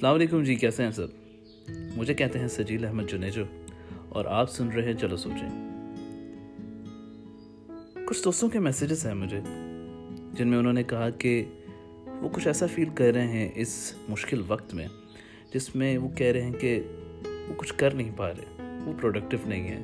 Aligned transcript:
السلام 0.00 0.14
علیکم 0.14 0.42
جی 0.42 0.54
کیسے 0.54 0.82
ہیں 0.82 0.90
سب؟ 0.90 1.06
مجھے 1.96 2.14
کہتے 2.14 2.38
ہیں 2.38 2.48
سجیل 2.48 2.84
احمد 2.84 3.10
جنیجو 3.10 3.44
اور 4.08 4.24
آپ 4.24 4.50
سن 4.50 4.68
رہے 4.68 4.82
ہیں 4.82 4.92
چلو 4.92 5.16
سوچیں۔ 5.16 5.48
کچھ 8.06 8.24
دوستوں 8.24 8.48
کے 8.48 8.58
میسیجز 8.58 9.06
ہیں 9.06 9.14
مجھے، 9.14 9.40
جن 10.32 10.48
میں 10.48 10.58
انہوں 10.58 10.72
نے 10.72 10.82
کہا 10.82 11.10
کہ 11.10 11.44
وہ 12.20 12.28
کچھ 12.32 12.46
ایسا 12.46 12.66
فیل 12.66 12.88
کر 12.94 13.12
رہے 13.14 13.26
ہیں 13.26 13.48
اس 13.54 13.94
مشکل 14.08 14.42
وقت 14.46 14.74
میں، 14.74 14.86
جس 15.54 15.76
میں 15.76 15.98
وہ 15.98 16.08
کہہ 16.08 16.32
رہے 16.32 16.42
ہیں 16.42 16.52
کہ 16.52 16.82
وہ 17.48 17.54
کچھ 17.56 17.74
کر 17.76 17.94
نہیں 17.94 18.10
پا 18.16 18.30
رہے، 18.30 18.62
وہ 18.84 18.92
پروڈکٹیو 19.00 19.38
نہیں 19.46 19.68
ہے 19.68 19.78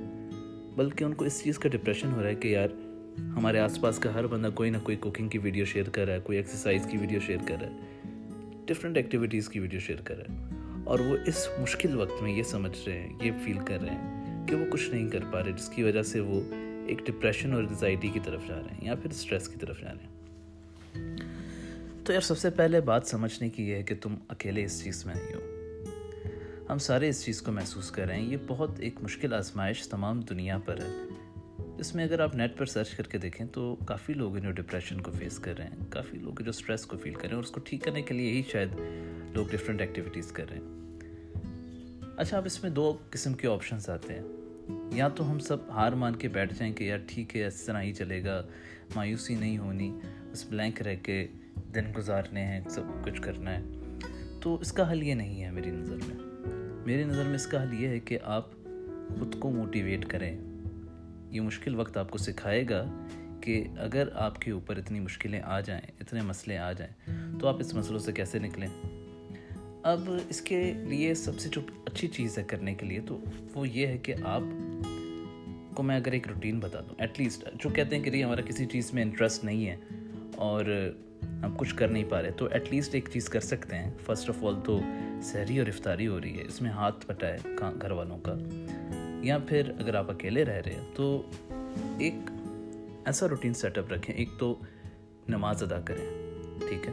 بلکہ 0.76 1.04
ان 1.04 1.14
کو 1.14 1.24
اس 1.24 1.42
چیز 1.44 1.58
کا 1.58 1.68
ڈپریشن 1.68 2.12
ہو 2.12 2.22
رہا 2.22 2.28
ہے 2.28 2.34
کہ 2.34 2.48
یار، 2.48 2.68
ہمارے 3.18 3.58
آس 3.58 3.80
پاس 3.80 3.98
کا 3.98 4.14
ہر 4.14 4.26
بندہ 4.26 4.50
کوئی 4.54 4.70
نہ 4.70 4.78
کوئی 4.82 4.96
کوکنگ 4.96 5.28
کی 5.28 5.38
ویڈیو 5.38 5.64
شیئر 5.64 5.88
کر 5.88 6.06
رہا 6.06 6.14
ہے، 6.14 6.20
کوئی 6.20 6.38
ایکسرسائز 6.38 6.86
کی 6.90 6.96
ویڈیو 6.96 7.20
شیئر 7.20 7.38
کر 7.48 7.56
رہا 7.60 7.70
ہے۔ 7.70 7.95
ڈفرینٹ 8.66 8.96
ایکٹیویٹیز 8.96 9.48
کی 9.48 9.58
ویڈیو 9.58 9.80
شیئر 9.80 10.00
کر 10.04 10.16
رہے 10.16 10.34
ہیں۔ 10.34 10.44
اور 10.84 10.98
وہ 10.98 11.16
اس 11.26 11.48
مشکل 11.58 11.96
وقت 11.96 12.22
میں 12.22 12.32
یہ 12.32 12.42
سمجھ 12.42 12.88
رہے 12.88 12.98
ہیں، 12.98 13.12
یہ 13.22 13.30
فیل 13.44 13.58
کر 13.66 13.80
رہے 13.80 13.90
ہیں 13.90 14.46
کہ 14.46 14.56
وہ 14.56 14.64
کچھ 14.70 14.90
نہیں 14.90 15.08
کر 15.08 15.18
پا 15.32 15.44
رہے، 15.44 15.52
جس 15.52 15.68
کی 15.68 15.82
وجہ 15.82 16.02
سے 16.02 16.20
وہ 16.20 16.40
ایک 16.86 16.98
ڈپریشن 17.06 17.52
اور 17.52 17.62
انزائٹی 17.62 18.08
کی 18.08 18.20
طرف 18.24 18.40
جا 18.48 18.54
رہے 18.54 18.74
ہیں 18.74 18.84
یا 18.84 18.94
پھر 18.94 19.10
اسٹریس 19.10 19.48
کی 19.48 19.56
طرف 19.60 19.80
جا 19.80 19.94
رہے 19.94 20.02
ہیں۔ 20.02 20.16
تو 22.04 22.12
یار، 22.12 22.20
سب 22.20 22.38
سے 22.38 22.50
پہلے 22.50 22.80
بات 22.80 23.06
سمجھنے 23.06 23.48
کی 23.48 23.68
یہ 23.70 23.74
ہے 23.74 23.82
کہ 23.82 23.94
تم 24.02 24.14
اکیلے 24.28 24.64
اس 24.64 24.84
چیز 24.84 25.06
میں 25.06 25.14
نہیں 25.14 25.34
ہو۔ 25.34 25.56
ہم 26.72 26.78
سارے 26.78 27.08
اس 27.08 27.24
چیز 27.24 27.42
کو 27.42 27.52
محسوس 27.52 27.90
کر 27.90 28.06
رہے 28.06 28.16
ہیں۔ 28.16 28.26
یہ 28.26 28.36
بہت 28.46 28.70
ایک 28.80 28.94
مشکل 29.02 29.34
آزمائش 29.34 29.88
تمام 29.88 30.20
دنیا 30.20 30.58
پر 30.58 30.78
ہے۔ 30.78 30.92
اس 31.78 31.94
میں 31.94 32.04
اگر 32.04 32.20
آپ 32.20 32.34
نیٹ 32.34 32.56
پر 32.56 32.66
سرچ 32.66 32.90
کر 32.90 33.02
کے 33.02 33.18
دیکھیں 33.18 33.46
تو 33.52 33.76
کافی 33.86 34.12
لوگ 34.12 34.36
جو 34.36 34.52
ڈپریشن 34.52 35.00
کو 35.00 35.10
فیس 35.12 35.38
کر 35.38 35.58
رہے 35.58 35.64
ہیں، 35.64 35.86
کافی 35.90 36.18
لوگ 36.18 36.42
جو 36.42 36.50
اسٹریس 36.50 36.86
کو 36.86 36.96
فیل 36.98 37.14
کر 37.14 37.20
رہے 37.20 37.28
ہیں 37.28 37.36
اور 37.36 37.42
اس 37.42 37.50
کو 37.50 37.60
ٹھیک 37.60 37.82
کرنے 37.82 38.02
کے 38.02 38.14
لیے 38.14 38.30
ہی 38.30 38.42
شاید 38.52 38.68
لوگ 39.34 39.46
ڈفرینٹ 39.50 39.80
ایکٹیویٹیز 39.80 40.32
کر 40.32 40.44
رہے 40.50 40.56
ہیں۔ 40.56 40.98
اچھا 42.16 42.36
اب 42.36 42.44
اس 42.44 42.62
میں 42.62 42.70
دو 42.70 42.96
قسم 43.10 43.34
کے 43.34 43.48
آپشنس 43.48 43.88
آتے 43.88 44.14
ہیں۔ 44.14 44.22
یا 44.92 45.08
تو 45.08 45.30
ہم 45.30 45.38
سب 45.38 45.56
ہار 45.68 45.92
مان 45.92 46.16
کے 46.16 46.28
بیٹھ 46.28 46.54
جائیں 46.58 46.74
کہ 46.74 46.84
یار 46.84 46.98
ٹھیک 47.06 47.36
ہے، 47.36 47.46
اس 47.46 47.62
طرح 47.62 47.82
ہی 47.82 47.92
چلے 47.92 48.24
گا، 48.24 48.46
مایوسی 48.96 49.34
نہیں 49.34 49.58
ہونی، 49.58 49.98
بس 50.32 50.44
بلینک 50.48 50.82
رہ 50.82 50.96
کے 51.02 51.26
دن 51.74 51.84
گزارنے 51.96 52.44
ہیں، 52.44 52.60
سب 52.68 52.82
کچھ 53.04 53.22
کرنا 53.22 53.58
ہے۔ 53.58 53.62
تو 54.40 54.60
اس 54.60 54.72
کا 54.72 54.92
حل 54.92 55.02
یہ 55.02 55.14
نہیں 55.14 55.44
ہے 55.44 55.50
میری 55.50 55.70
نظر 55.70 55.96
میں۔ 56.08 56.16
میری 56.86 57.04
نظر 57.04 57.24
میں 57.24 57.34
اس 57.34 57.46
کا 57.46 57.62
حل 57.62 57.82
یہ 57.82 57.88
ہے 57.88 58.00
کہ 58.00 58.18
آپ 58.22 58.50
خود 59.18 59.38
کو 59.38 59.50
موٹیویٹ 59.50 60.06
کریں۔ 60.06 60.55
یہ 61.30 61.40
مشکل 61.40 61.74
وقت 61.74 61.96
آپ 61.96 62.10
کو 62.10 62.18
سکھائے 62.18 62.64
گا 62.70 62.84
کہ 63.40 63.64
اگر 63.78 64.08
آپ 64.14 64.38
کے 64.38 64.50
اوپر 64.50 64.76
اتنی 64.76 65.00
مشکلیں 65.00 65.40
آ 65.44 65.60
جائیں، 65.60 65.82
اتنے 66.00 66.22
مسئلے 66.22 66.58
آ 66.58 66.72
جائیں، 66.72 67.16
تو 67.40 67.48
آپ 67.48 67.56
اس 67.60 67.74
مسئلوں 67.74 67.98
سے 67.98 68.12
کیسے 68.12 68.38
نکلیں؟ 68.38 68.68
اب 69.82 70.10
اس 70.28 70.40
کے 70.40 70.72
لیے 70.72 71.14
سب 71.14 71.38
سے 71.38 71.48
جو 71.52 71.60
اچھی 71.86 72.08
چیز 72.08 72.38
ہے 72.38 72.42
کرنے 72.42 72.74
کے 72.74 72.86
لیے 72.86 73.00
تو 73.06 73.18
وہ 73.54 73.68
یہ 73.68 73.86
ہے 73.86 73.98
کہ 73.98 74.14
آپ 74.24 74.40
کو 75.74 75.82
میں 75.82 75.96
اگر 75.96 76.12
ایک 76.12 76.28
روٹین 76.28 76.60
بتا 76.60 76.80
دوں 76.80 76.94
ایٹ 76.98 77.20
لیسٹ 77.20 77.48
جو 77.64 77.70
کہتے 77.70 77.96
ہیں 77.96 78.02
کہ 78.02 78.24
ہمارا 78.24 78.40
کسی 78.40 78.66
چیز 78.66 78.94
میں 78.94 79.02
انٹرسٹ 79.02 79.44
نہیں 79.44 79.66
ہے 79.66 79.76
اور 80.36 80.64
ہم 81.22 81.54
کچھ 81.56 81.74
کر 81.74 81.88
نہیں 81.88 82.04
پا 82.08 82.22
رہے، 82.22 82.30
تو 82.30 82.46
ایٹ 82.46 82.68
لیسٹ 82.70 82.94
ایک 82.94 83.08
چیز 83.12 83.28
کر 83.28 83.40
سکتے 83.40 83.76
ہیں۔ 83.76 83.90
فرسٹ 84.06 84.30
آف 84.30 84.44
آل 84.44 84.54
تو 84.64 84.80
سحری 85.22 85.58
اور 85.58 85.66
افطاری 85.66 86.06
ہو 86.06 86.20
رہی 86.20 86.38
ہے، 86.38 86.44
اس 86.44 86.62
میں 86.62 86.70
ہاتھ 86.70 87.06
پٹائے 87.06 87.38
گھر 87.82 87.90
والوں 87.90 88.18
کا۔ 88.18 88.34
یا 89.26 89.38
پھر 89.38 89.70
اگر 89.78 89.94
آپ 89.94 90.10
اکیلے 90.10 90.44
رہ 90.44 90.60
رہے 90.66 90.72
ہیں، 90.72 90.94
تو 90.94 91.30
ایک 91.98 92.14
ایسا 93.04 93.28
روٹین 93.28 93.54
سیٹ 93.54 93.78
اپ 93.78 93.92
رکھیں۔ 93.92 94.14
ایک 94.14 94.28
تو 94.38 94.58
نماز 95.28 95.62
ادا 95.62 95.80
کریں، 95.80 96.04
ٹھیک 96.68 96.86
ہے؟ 96.86 96.92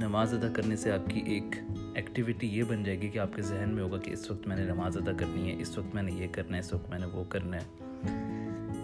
نماز 0.00 0.34
ادا 0.34 0.48
کرنے 0.52 0.76
سے 0.76 0.92
آپ 0.92 1.10
کی 1.10 1.20
ایک 1.26 1.56
ایکٹیویٹی 1.94 2.46
یہ 2.46 2.62
بن 2.68 2.84
جائے 2.84 3.00
گی 3.00 3.08
کہ 3.08 3.18
آپ 3.18 3.34
کے 3.34 3.42
ذہن 3.42 3.68
میں 3.68 3.82
ہوگا 3.82 3.98
کہ 3.98 4.10
اس 4.10 4.30
وقت 4.30 4.46
میں 4.46 4.56
نے 4.56 4.64
نماز 4.64 4.96
ادا 4.96 5.12
کرنی 5.12 5.50
ہے، 5.50 5.60
اس 5.60 5.78
وقت 5.78 5.94
میں 5.94 6.02
نے 6.02 6.12
یہ 6.12 6.26
کرنا 6.32 6.56
ہے، 6.56 6.60
اس 6.60 6.72
وقت 6.72 6.90
میں 6.90 6.98
نے 6.98 7.06
وہ 7.06 7.24
کرنا 7.24 7.56
ہے۔ 7.56 7.66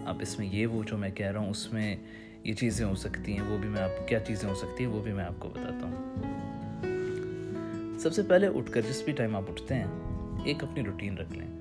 اب 0.05 0.17
اس 0.21 0.39
میں 0.39 0.47
یہ 0.47 0.67
وہ 0.67 0.83
جو 0.83 0.97
میں 0.97 1.09
کہہ 1.09 1.31
رہا 1.31 1.39
ہوں، 1.39 1.49
اس 1.49 1.73
میں 1.73 1.95
یہ 2.43 2.53
چیزیں 2.53 2.85
ہو 2.85 2.95
سکتی 2.95 3.33
ہیں، 3.33 3.41
وہ 3.41 3.57
بھی 3.57 3.69
میں 3.69 3.81
آپ 3.81 4.07
کیا 4.07 4.19
چیزیں 4.19 4.49
ہو 4.49 4.55
سکتی 4.55 4.85
ہیں، 4.85 4.91
وہ 4.91 5.03
بھی 5.03 5.13
میں 5.13 5.23
آپ 5.23 5.39
کو 5.39 5.49
بتاتا 5.49 5.87
ہوں۔ 5.87 5.95
سب 7.99 8.13
سے 8.13 8.21
پہلے 8.21 8.47
اٹھ 8.47 8.71
کر، 8.71 8.81
جس 8.89 9.01
بھی 9.01 9.13
ٹائم 9.13 9.35
آپ 9.35 9.49
اٹھتے 9.49 9.75
ہیں، 9.75 9.87
ایک 10.45 10.63
اپنی 10.63 10.83
روٹین 10.83 11.17
رکھ 11.17 11.33
لیں۔ 11.33 11.60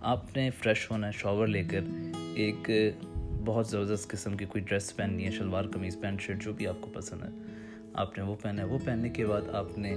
آپ 0.00 0.36
نے 0.36 0.50
فریش 0.50 0.90
ہونا 0.90 1.06
ہے، 1.06 1.12
شاور 1.12 1.46
لے 1.46 1.64
کر 1.64 1.80
ایک 2.34 2.70
بہت 3.44 3.66
زبردست 3.66 4.08
قسم 4.08 4.36
کی 4.36 4.44
کوئی 4.44 4.64
ڈریس 4.64 4.96
پہننی 4.96 5.26
ہے، 5.26 5.30
شلوار، 5.30 5.64
قمیض، 5.64 6.00
پینٹ، 6.00 6.20
شرٹ، 6.20 6.42
جو 6.42 6.52
بھی 6.52 6.66
آپ 6.66 6.76
کو 6.80 6.90
پسند 6.92 7.22
ہے۔ 7.22 7.28
آپ 7.92 8.18
نے 8.18 8.24
وہ 8.24 8.36
پہنا 8.42 8.62
ہے۔ 8.62 8.66
وہ 8.66 8.78
پہننے 8.84 9.08
کے 9.08 9.26
بعد 9.26 9.40
آپ 9.52 9.78
نے 9.78 9.96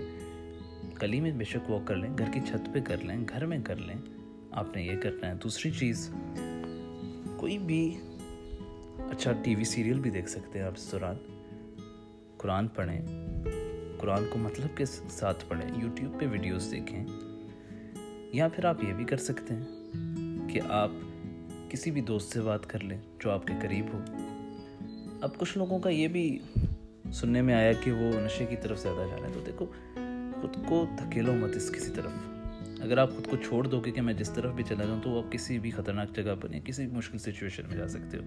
کلی 1.00 1.19
میں 1.19 1.31
بے 1.31 1.44
شک 1.44 1.69
واک 1.69 1.88
کر 1.88 1.96
لیں، 1.96 2.18
گھر 2.18 2.31
کی 2.34 2.40
چھت 2.47 2.69
پہ 2.74 2.80
کر 2.80 2.97
لیں، 2.97 3.25
گھر 3.30 3.46
میں 3.46 3.59
کر 3.64 3.75
لیں۔ 3.75 3.96
آپ 4.52 4.75
نے 4.75 4.84
یہ 4.84 4.97
کرنا 5.03 5.30
ہے۔ 5.30 5.34
دوسری 5.36 5.72
چیز، 5.72 6.12
کوئی 7.38 7.58
بھی 7.58 7.97
اچھا 9.00 9.31
ٹی 9.44 9.56
وی 9.56 9.64
سیریل 9.64 10.00
بھی 10.00 10.09
دیکھ 10.09 10.30
سکتے 10.30 10.59
ہیں 10.59 10.66
آپ 10.66 10.74
اس 10.75 10.91
دوران۔ 10.91 11.16
قرآن 12.38 12.68
پڑھیں۔ 12.68 13.02
قرآن 13.97 14.24
کو 14.30 14.40
مطلب 14.40 14.78
کے 14.78 14.85
ساتھ 14.85 15.46
پڑھیں۔ 15.47 15.81
یوٹیوب 15.84 16.20
پہ 16.20 16.25
ویڈیوز 16.28 16.72
دیکھیں۔ 16.72 17.06
یا 18.31 18.47
پھر 18.47 18.66
آپ 18.66 18.84
یہ 18.84 18.94
بھی 18.94 19.06
کر 19.06 19.18
سکتے 19.18 19.53
ہیں۔ 19.53 19.83
کہ 20.53 20.62
آپ 20.69 20.90
کسی 21.69 21.91
بھی 21.91 22.02
دوست 22.02 22.34
سے 22.34 22.41
بات 22.41 22.68
کر 22.68 22.84
لیں 22.84 22.97
جو 23.19 23.31
آپ 23.31 23.47
کے 23.47 23.53
قریب 23.62 23.86
ہو۔ 23.94 24.00
اب 25.22 25.38
کچھ 25.38 25.58
لوگوں 25.58 25.80
کا 25.80 25.90
یہ 25.90 26.08
بھی 26.08 26.40
سننے 27.14 27.41
میں 27.41 27.53
آیا 27.53 27.74
کہ 27.74 27.91
وہ 27.91 28.19
نشے 28.19 28.46
کی 28.46 28.56
طرف 28.62 28.81
زیادہ 28.81 29.09
جا 29.09 29.16
رہے 29.16 29.28
ہیں 29.28 29.34
تو 29.34 29.40
دیکھو، 29.46 29.66
خود 30.41 30.58
کو 30.68 30.86
دھکیلو 30.97 31.34
مت 31.34 31.56
اس 31.56 31.72
کسی 31.72 31.91
طرف۔ 31.96 32.12
اگر 32.81 32.97
آپ 32.97 33.16
خود 33.16 33.28
کو 33.28 33.38
چھوڑ 33.38 33.68
دو 33.68 33.80
گے 33.80 33.91
کہ 33.91 34.02
میں 34.02 34.14
جس 34.14 34.30
طرف 34.30 34.53
بھی 34.53 34.64
چلا 34.64 34.86
جاؤں 34.86 35.02
تو 35.03 35.24
آپ 35.24 35.31
کسی 35.31 35.59
بھی 35.59 35.72
خطرناک 35.72 36.16
جگہ 36.16 36.36
پر 36.41 36.53
یا 36.53 36.59
کسی 36.66 36.88
بھی 36.88 36.97
مشکل 36.97 37.18
سچویشن 37.18 37.64
میں 37.70 37.78
جا 37.78 37.88
سکتے 37.88 38.18
ہو۔ 38.18 38.24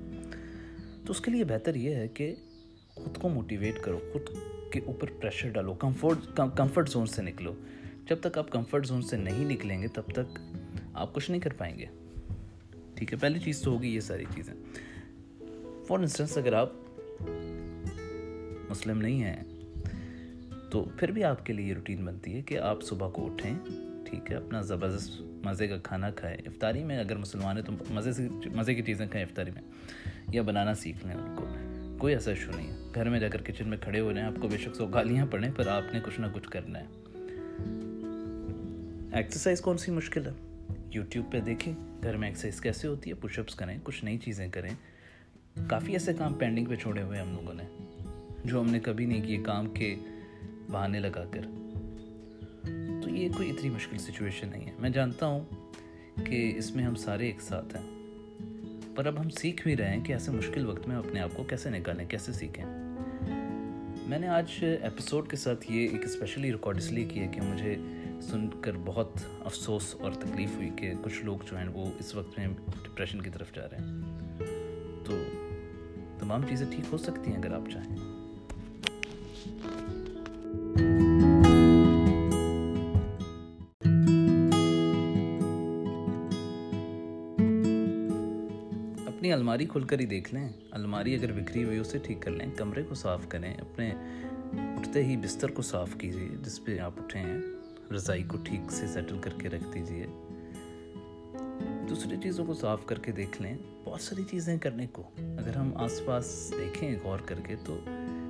تو 1.04 1.10
اس 1.10 1.20
کے 1.20 1.30
لیے 1.30 1.44
بہتر 1.44 1.74
یہ 1.74 1.94
ہے 1.94 2.08
کہ 2.08 2.34
خود 2.94 3.18
کو 3.18 3.28
موٹیویٹ 3.28 3.82
کرو، 3.82 3.98
خود 4.12 4.22
کے 4.72 4.80
اوپر 4.86 5.10
پریشر 5.20 5.48
ڈالو 5.48 5.74
کمفرٹ 5.74 6.40
کمفرٹ 6.56 6.88
زون 6.88 7.06
سے 7.06 7.22
نکلو۔ 7.22 7.54
جب 8.08 8.16
تک 8.20 8.38
آپ 8.38 8.50
کمفرٹ 8.50 8.86
زون 8.86 9.02
سے 9.02 9.16
نہیں 9.16 9.44
نکلیں 9.44 9.82
گے، 9.82 9.88
تب 9.88 10.02
تک 10.02 10.38
آپ 10.94 11.14
کچھ 11.14 11.30
نہیں 11.30 11.40
کر 11.40 11.52
پائیں 11.52 11.78
گے۔ 11.78 11.86
ٹھیک 12.96 13.12
ہے، 13.12 13.18
پہلی 13.18 13.38
چیز 13.38 13.62
تو 13.62 13.70
ہوگی 13.70 13.94
یہ 13.94 14.00
ساری 14.00 14.24
چیزیں۔ 14.34 14.54
فار 15.88 15.98
انسٹنس 15.98 16.38
اگر 16.38 16.52
آپ 16.52 16.72
مسلم 18.70 18.98
نہیں 18.98 19.24
ہیں، 19.24 19.42
تو 20.70 20.84
پھر 20.84 21.10
بھی 21.10 21.24
آپ 21.24 21.46
کے 21.46 21.52
لیے 21.52 21.66
یہ 21.66 21.74
روٹین 21.74 22.04
بنتی 22.04 22.34
ہے 22.34 22.42
کہ 22.42 22.58
آپ 22.58 22.82
صبح 22.82 23.08
کو 23.08 23.26
اٹھیں، 23.26 23.54
ٹھیک 24.04 24.30
ہے، 24.30 24.36
اپنا 24.36 24.60
زبردست 24.60 25.20
مزے 25.20 25.68
کا 25.68 25.78
کھانا 25.78 26.10
کھائیں۔ 26.10 26.36
افطاری 26.46 26.84
میں 26.84 26.98
اگر 26.98 27.16
مسلمان 27.16 27.56
ہیں 27.56 27.64
تو 27.64 27.72
مزے 27.90 28.12
سے، 28.12 28.28
مزے 28.54 28.74
کی 28.74 28.82
چیزیں 28.82 29.06
کھائیں 29.06 29.26
افطاری 29.26 29.50
میں، 29.50 29.62
یا 30.32 30.42
بنانا 30.42 30.74
سیکھ 30.74 31.06
لیں 31.06 31.14
ان 31.14 31.36
کو۔ 31.36 31.46
کوئی 31.98 32.14
ایسا 32.14 32.30
ایشو 32.30 32.50
نہیں 32.56 32.66
ہے۔ 32.66 32.76
گھر 32.94 33.08
میں 33.08 33.20
جا 33.20 33.28
کر 33.28 33.42
کچن 33.42 33.68
میں 33.68 33.78
کھڑے 33.78 34.00
ہو 34.00 34.12
جائیں 34.12 34.26
آپ 34.26 34.42
کو 34.42 34.48
بے 34.48 34.58
شک 34.58 34.76
سو 34.76 34.86
گالیاں 34.86 35.26
پڑھیں 35.26 35.50
پر 35.56 35.66
آپ 35.66 35.82
نے 35.92 36.00
کچھ 36.04 36.20
نہ 36.20 36.26
کچھ 36.34 36.50
کرنا 36.50 36.80
ہے۔ 36.80 36.86
ایکسرسائز 39.12 39.60
کون 39.60 39.78
سی 39.78 39.92
مشکل 39.92 40.26
ہے؟ 40.26 40.45
یوٹیوب 40.96 41.32
پہ 41.32 41.40
دیکھیں، 41.40 41.74
گھر 42.02 42.16
میں 42.16 42.28
ایکسرسائز 42.28 42.60
کیسے 42.60 42.88
ہوتی 42.88 43.10
ہے 43.10 43.14
پش 43.14 43.38
اپس 43.38 43.54
کریں، 43.54 43.78
کچھ 43.82 44.04
نئی 44.04 44.18
چیزیں 44.18 44.48
کریں۔ 44.48 44.70
کافی 45.68 45.92
ایسے 45.92 46.14
کام 46.14 46.34
پینڈنگ 46.34 46.64
پہ 46.64 46.74
چھوڑے 46.74 47.02
ہوئے 47.02 47.18
ہم 47.18 47.32
لوگوں 47.32 47.54
نے، 47.54 47.62
جو 48.44 48.60
ہم 48.60 48.70
نے 48.70 48.80
کبھی 48.80 49.06
نہیں 49.06 49.22
کیے 49.22 49.36
کام 49.36 49.66
کے 49.66 49.94
بہانے 50.70 51.00
لگا 51.00 51.24
کر۔ 51.30 51.40
تو 53.02 53.10
یہ 53.10 53.28
کوئی 53.36 53.50
اتنی 53.50 53.70
مشکل 53.70 53.98
سچویشن 53.98 54.48
نہیں 54.48 54.66
ہے۔ 54.66 54.72
میں 54.78 54.90
جانتا 54.90 55.26
ہوں 55.26 55.44
کہ 56.24 56.52
اس 56.56 56.76
میں 56.76 56.84
ہم 56.84 56.94
سارے 56.94 57.26
ایک 57.26 57.40
ساتھ 57.40 57.76
ہیں، 57.76 57.92
پر 58.96 59.06
اب 59.06 59.20
ہم 59.20 59.30
سیکھ 59.30 59.62
بھی 59.62 59.76
رہے 59.76 59.96
ہیں 59.96 60.04
کہ 60.04 60.12
ایسے 60.12 60.30
مشکل 60.30 60.66
وقت 60.66 60.88
میں 60.88 60.96
اپنے 60.96 61.20
آپ 61.20 61.30
کو 61.34 61.44
کیسے 61.44 61.70
نکالیں، 61.70 62.06
کیسے 62.06 62.32
سیکھیں۔ 62.32 62.64
میں 64.06 64.18
نے 64.18 64.28
آج 64.28 64.50
ایپیسوڈ 64.60 65.30
کے 65.30 65.36
ساتھ 65.36 65.72
یہ 65.72 65.88
ایک 65.88 66.04
اسپیشلی 66.04 66.52
ریکارڈ 66.52 66.76
اس 66.76 66.92
لیے 66.92 67.04
کیا 67.04 67.26
کہ 67.26 67.40
مجھے 67.40 67.76
سن 68.20 68.48
کر 68.60 68.72
بہت 68.84 69.12
افسوس 69.44 69.94
اور 70.00 70.12
تکلیف 70.12 70.56
ہوئی 70.56 70.70
کہ 70.76 70.92
کچھ 71.02 71.24
لوگ 71.24 71.38
جو 71.50 71.58
ہیں 71.58 71.68
وہ 71.68 71.86
اس 71.98 72.14
وقت 72.14 72.38
میں 72.38 72.46
ڈپریشن 72.84 73.22
کی 73.22 73.30
طرف 73.30 73.54
جا 73.54 73.62
رہے 73.68 73.76
ہیں۔ 73.76 74.02
تو 75.04 75.18
تمام 76.18 76.42
چیزیں 76.48 76.66
ٹھیک 76.70 76.84
ہو 76.92 76.96
سکتی 76.98 77.30
ہیں 77.30 77.38
اگر 77.38 77.52
آپ 77.52 77.70
چاہیں۔ 77.72 77.96
اپنی 89.06 89.32
الماری 89.32 89.66
کھل 89.66 89.84
کر 89.84 90.00
ہی 90.00 90.06
دیکھ 90.06 90.34
لیں۔ 90.34 90.48
الماری 90.70 91.14
اگر 91.14 91.32
بکھری 91.32 91.64
ہوئی 91.64 91.78
اسے 91.78 91.98
ٹھیک 91.98 92.22
کر 92.22 92.30
لیں۔ 92.30 92.46
کمرے 92.56 92.82
کو 92.82 92.94
صاف 92.94 93.28
کریں۔ 93.28 93.54
اپنے 93.54 93.94
اٹھتے 94.52 95.04
ہی 95.04 95.16
بستر 95.16 95.50
کو 95.50 95.62
صاف 95.62 95.90
کیجیے 95.98 96.28
جس 96.42 96.64
پہ 96.64 96.78
آپ 96.78 96.92
اٹھے 96.96 97.20
ہیں۔ 97.20 97.55
رضائی 97.94 98.22
کو 98.22 98.36
ٹھیک 98.44 98.72
سے 98.72 98.86
سیٹل 98.86 99.18
کر 99.18 99.30
کے 99.38 99.48
رکھ 99.48 99.64
دیجیے 99.74 100.06
دوسری 101.88 102.16
چیزوں 102.22 102.46
کو 102.46 102.54
صاف 102.54 102.86
کر 102.86 102.98
کے 102.98 103.12
دیکھ 103.12 103.42
لیں۔ 103.42 103.56
بہت 103.84 104.00
ساری 104.00 104.22
چیزیں 104.30 104.58
کرنے 104.58 104.86
کو۔ 104.92 105.02
اگر 105.16 105.56
ہم 105.56 105.76
آس 105.76 106.02
پاس 106.04 106.52
دیکھیں، 106.58 106.96
غور 107.02 107.18
کر 107.18 107.40
کے، 107.40 107.56
تو 107.64 107.80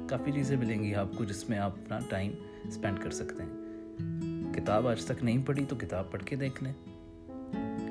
کافی 0.08 0.32
چیزیں 0.32 0.56
ملیں 0.56 0.82
گی 0.82 0.94
آپ 0.94 1.06
کو 1.16 1.24
جس 1.24 1.48
میں 1.48 1.58
آپ 1.58 1.70
اپنا 1.70 1.98
ٹائم 2.08 2.32
اسپینڈ 2.64 3.00
کر 3.02 3.10
سکتے 3.10 3.42
ہیں۔ 3.42 3.50
کتاب 4.54 4.88
آج 4.88 5.04
تک 5.04 5.24
نہیں 5.24 5.46
پڑھی، 5.46 5.64
تو 5.68 5.76
کتاب 5.76 6.10
پڑھ 6.10 6.22
کے 6.22 6.36
دیکھ 6.36 6.64
لیں۔ 6.64 6.72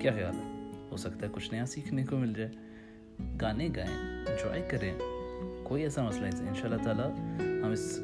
کیا 0.02 0.12
خیال 0.12 0.36
ہے؟ 0.36 0.72
ہو 0.92 0.98
سکتا 0.98 1.26
ہے 1.26 1.32
کچھ 1.32 1.54
نیا 1.54 1.66
سیکھنے 1.66 2.06
کو 2.06 2.18
مل 2.18 2.34
جائے۔ 2.34 2.52
گانے 3.42 3.70
گائیں 3.76 4.26
انجوائے 4.26 4.68
کریں۔ 4.72 4.94
کوئی 5.64 5.84
ایسا 5.84 6.08
مسئلہ 6.08 6.26
نہیں۔ 6.26 6.48
ان 6.48 6.56
شاء 6.56 6.70
اللہ 6.70 6.84
تعالیٰ 6.84 7.12
ہم 7.64 7.72
اس 7.72 8.00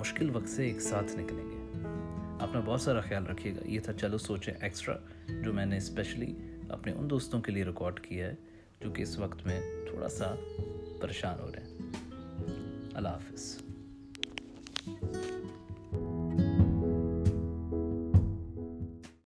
مشکل 0.00 0.36
وقت 0.36 0.48
سے 0.48 0.66
ایک 0.66 0.80
ساتھ 0.80 1.16
نکلیں۔ 1.16 1.47
اپنا 2.40 2.60
بہت 2.60 2.80
سارا 2.80 3.00
خیال 3.00 3.26
رکھیے 3.26 3.54
گا۔ 3.54 3.60
یہ 3.64 3.80
تھا 3.80 3.92
چلو 3.92 4.18
سوچیں 4.18 4.54
ایکسٹرا 4.60 4.96
جو 5.44 5.52
میں 5.52 5.66
نے 5.66 5.76
اسپیشلی 5.76 6.34
اپنے 6.68 6.92
ان 6.92 7.10
دوستوں 7.10 7.40
کے 7.40 7.52
لیے 7.52 7.64
ریکارڈ 7.64 8.00
کیا 8.00 8.26
ہے، 8.26 8.34
جو 8.80 8.90
کہ 8.90 9.02
اس 9.02 9.18
وقت 9.18 9.46
میں 9.46 9.60
تھوڑا 9.90 10.08
سا 10.08 10.34
پریشان 11.00 11.40
ہو 11.40 11.50
رہے 11.52 11.62
ہیں۔ 11.62 11.78
اللہ 12.94 13.08
حافظ۔ 13.08 13.58